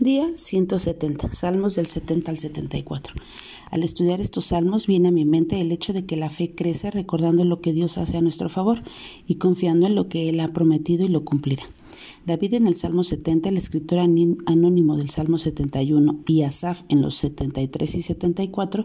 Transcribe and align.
Día 0.00 0.28
170, 0.36 1.32
Salmos 1.32 1.74
del 1.74 1.88
70 1.88 2.30
al 2.30 2.38
74. 2.38 3.14
Al 3.72 3.82
estudiar 3.82 4.20
estos 4.20 4.46
salmos 4.46 4.86
viene 4.86 5.08
a 5.08 5.10
mi 5.10 5.24
mente 5.24 5.60
el 5.60 5.72
hecho 5.72 5.92
de 5.92 6.06
que 6.06 6.16
la 6.16 6.30
fe 6.30 6.52
crece 6.52 6.92
recordando 6.92 7.44
lo 7.44 7.60
que 7.60 7.72
Dios 7.72 7.98
hace 7.98 8.16
a 8.16 8.20
nuestro 8.20 8.48
favor 8.48 8.80
y 9.26 9.34
confiando 9.38 9.88
en 9.88 9.96
lo 9.96 10.08
que 10.08 10.28
Él 10.28 10.38
ha 10.38 10.52
prometido 10.52 11.04
y 11.04 11.08
lo 11.08 11.24
cumplirá. 11.24 11.64
David 12.26 12.54
en 12.54 12.66
el 12.66 12.76
Salmo 12.76 13.04
70, 13.04 13.48
el 13.48 13.58
escritor 13.58 13.98
anónimo 13.98 14.96
del 14.96 15.10
Salmo 15.10 15.38
71 15.38 16.20
y 16.26 16.42
Asaf 16.42 16.82
en 16.88 17.02
los 17.02 17.14
73 17.16 17.94
y 17.94 18.02
74 18.02 18.84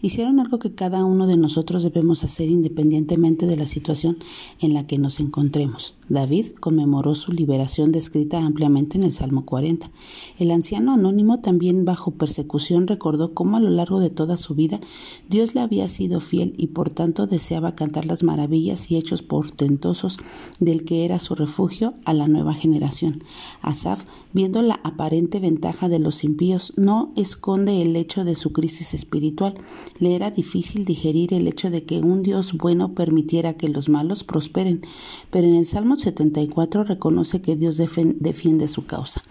hicieron 0.00 0.40
algo 0.40 0.58
que 0.58 0.74
cada 0.74 1.04
uno 1.04 1.26
de 1.26 1.36
nosotros 1.36 1.82
debemos 1.82 2.24
hacer 2.24 2.48
independientemente 2.48 3.46
de 3.46 3.56
la 3.56 3.66
situación 3.66 4.18
en 4.60 4.74
la 4.74 4.86
que 4.86 4.98
nos 4.98 5.20
encontremos. 5.20 5.94
David 6.08 6.48
conmemoró 6.60 7.14
su 7.14 7.32
liberación 7.32 7.92
descrita 7.92 8.38
ampliamente 8.38 8.98
en 8.98 9.04
el 9.04 9.12
Salmo 9.12 9.44
40. 9.44 9.90
El 10.38 10.50
anciano 10.50 10.92
anónimo 10.92 11.40
también 11.40 11.84
bajo 11.84 12.12
persecución 12.12 12.86
recordó 12.86 13.34
cómo 13.34 13.56
a 13.56 13.60
lo 13.60 13.70
largo 13.70 14.00
de 14.00 14.10
toda 14.10 14.38
su 14.38 14.54
vida 14.54 14.80
Dios 15.28 15.54
le 15.54 15.60
había 15.60 15.88
sido 15.88 16.20
fiel 16.20 16.54
y 16.56 16.68
por 16.68 16.90
tanto 16.90 17.26
deseaba 17.26 17.74
cantar 17.74 18.06
las 18.06 18.22
maravillas 18.22 18.90
y 18.90 18.96
hechos 18.96 19.22
portentosos 19.22 20.18
del 20.60 20.84
que 20.84 21.04
era 21.04 21.18
su 21.18 21.34
refugio 21.34 21.94
a 22.04 22.12
la 22.12 22.28
nueva 22.28 22.51
generación. 22.54 23.22
Asaf, 23.60 24.04
viendo 24.32 24.62
la 24.62 24.80
aparente 24.84 25.40
ventaja 25.40 25.88
de 25.88 25.98
los 25.98 26.24
impíos, 26.24 26.72
no 26.76 27.12
esconde 27.16 27.82
el 27.82 27.96
hecho 27.96 28.24
de 28.24 28.34
su 28.34 28.52
crisis 28.52 28.94
espiritual. 28.94 29.54
Le 29.98 30.14
era 30.14 30.30
difícil 30.30 30.84
digerir 30.84 31.34
el 31.34 31.48
hecho 31.48 31.70
de 31.70 31.84
que 31.84 32.00
un 32.00 32.22
Dios 32.22 32.52
bueno 32.54 32.94
permitiera 32.94 33.54
que 33.54 33.68
los 33.68 33.88
malos 33.88 34.24
prosperen, 34.24 34.82
pero 35.30 35.46
en 35.46 35.56
el 35.56 35.66
Salmo 35.66 35.98
74 35.98 36.84
reconoce 36.84 37.40
que 37.40 37.56
Dios 37.56 37.76
defiende 37.76 38.68
su 38.68 38.86
causa. 38.86 39.22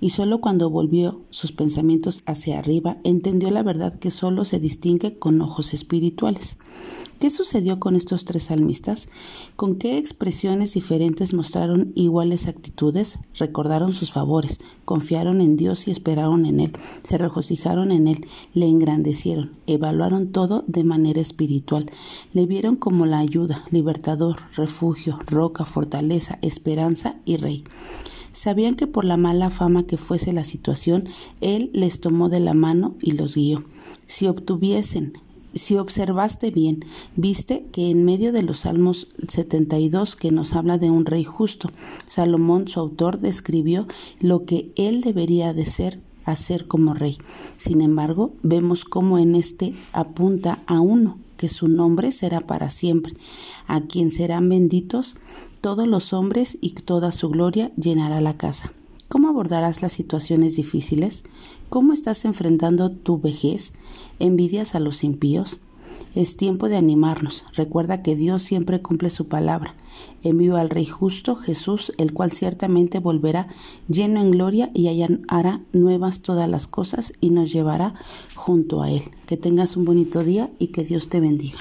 Y 0.00 0.10
solo 0.10 0.40
cuando 0.40 0.70
volvió 0.70 1.22
sus 1.30 1.52
pensamientos 1.52 2.22
hacia 2.26 2.58
arriba, 2.58 2.98
entendió 3.04 3.50
la 3.50 3.62
verdad 3.62 3.98
que 3.98 4.10
solo 4.10 4.44
se 4.44 4.60
distingue 4.60 5.18
con 5.18 5.40
ojos 5.40 5.74
espirituales. 5.74 6.58
¿Qué 7.20 7.28
sucedió 7.28 7.78
con 7.78 7.96
estos 7.96 8.24
tres 8.24 8.44
salmistas? 8.44 9.06
¿Con 9.54 9.74
qué 9.74 9.98
expresiones 9.98 10.72
diferentes 10.72 11.34
mostraron 11.34 11.92
iguales 11.94 12.48
actitudes? 12.48 13.18
Recordaron 13.36 13.92
sus 13.92 14.10
favores, 14.10 14.60
confiaron 14.86 15.42
en 15.42 15.58
Dios 15.58 15.86
y 15.86 15.90
esperaron 15.90 16.46
en 16.46 16.60
Él, 16.60 16.72
se 17.02 17.18
regocijaron 17.18 17.92
en 17.92 18.08
Él, 18.08 18.26
le 18.54 18.68
engrandecieron, 18.68 19.52
evaluaron 19.66 20.32
todo 20.32 20.64
de 20.66 20.82
manera 20.82 21.20
espiritual, 21.20 21.90
le 22.32 22.46
vieron 22.46 22.76
como 22.76 23.04
la 23.04 23.18
ayuda, 23.18 23.64
libertador, 23.70 24.38
refugio, 24.56 25.18
roca, 25.26 25.66
fortaleza, 25.66 26.38
esperanza 26.40 27.16
y 27.26 27.36
rey. 27.36 27.64
Sabían 28.32 28.76
que 28.76 28.86
por 28.86 29.04
la 29.04 29.18
mala 29.18 29.50
fama 29.50 29.86
que 29.86 29.98
fuese 29.98 30.32
la 30.32 30.44
situación, 30.44 31.04
Él 31.42 31.68
les 31.74 32.00
tomó 32.00 32.30
de 32.30 32.40
la 32.40 32.54
mano 32.54 32.94
y 33.02 33.10
los 33.10 33.34
guió. 33.34 33.62
Si 34.06 34.26
obtuviesen 34.26 35.12
si 35.54 35.76
observaste 35.76 36.50
bien, 36.50 36.84
viste 37.16 37.66
que 37.72 37.90
en 37.90 38.04
medio 38.04 38.32
de 38.32 38.42
los 38.42 38.60
Salmos 38.60 39.08
72 39.28 40.16
que 40.16 40.30
nos 40.30 40.54
habla 40.54 40.78
de 40.78 40.90
un 40.90 41.06
rey 41.06 41.24
justo, 41.24 41.70
Salomón, 42.06 42.68
su 42.68 42.80
autor, 42.80 43.18
describió 43.18 43.86
lo 44.20 44.44
que 44.44 44.72
él 44.76 45.00
debería 45.00 45.52
de 45.52 45.66
ser 45.66 46.00
hacer 46.24 46.66
como 46.66 46.94
rey. 46.94 47.18
Sin 47.56 47.80
embargo, 47.80 48.32
vemos 48.42 48.84
cómo 48.84 49.18
en 49.18 49.34
este 49.34 49.74
apunta 49.92 50.60
a 50.66 50.80
uno, 50.80 51.18
que 51.36 51.48
su 51.48 51.68
nombre 51.68 52.12
será 52.12 52.40
para 52.40 52.70
siempre, 52.70 53.14
a 53.66 53.80
quien 53.80 54.10
serán 54.10 54.48
benditos 54.48 55.16
todos 55.60 55.86
los 55.86 56.12
hombres 56.12 56.58
y 56.60 56.70
toda 56.70 57.12
su 57.12 57.30
gloria 57.30 57.72
llenará 57.76 58.20
la 58.20 58.36
casa. 58.36 58.72
¿Cómo 59.10 59.26
abordarás 59.28 59.82
las 59.82 59.92
situaciones 59.92 60.54
difíciles? 60.54 61.24
¿Cómo 61.68 61.92
estás 61.92 62.24
enfrentando 62.24 62.92
tu 62.92 63.20
vejez? 63.20 63.72
¿Envidias 64.20 64.76
a 64.76 64.78
los 64.78 65.02
impíos? 65.02 65.58
Es 66.14 66.36
tiempo 66.36 66.68
de 66.68 66.76
animarnos. 66.76 67.44
Recuerda 67.54 68.04
que 68.04 68.14
Dios 68.14 68.44
siempre 68.44 68.80
cumple 68.82 69.10
su 69.10 69.26
palabra. 69.26 69.74
Envió 70.22 70.56
al 70.56 70.70
Rey 70.70 70.86
justo 70.86 71.34
Jesús, 71.34 71.92
el 71.98 72.12
cual 72.12 72.30
ciertamente 72.30 73.00
volverá 73.00 73.48
lleno 73.88 74.20
en 74.20 74.30
gloria 74.30 74.70
y 74.74 74.86
hará 75.26 75.60
nuevas 75.72 76.22
todas 76.22 76.48
las 76.48 76.68
cosas 76.68 77.12
y 77.20 77.30
nos 77.30 77.52
llevará 77.52 77.94
junto 78.36 78.80
a 78.80 78.92
Él. 78.92 79.02
Que 79.26 79.36
tengas 79.36 79.76
un 79.76 79.86
bonito 79.86 80.22
día 80.22 80.52
y 80.60 80.68
que 80.68 80.84
Dios 80.84 81.08
te 81.08 81.18
bendiga. 81.18 81.58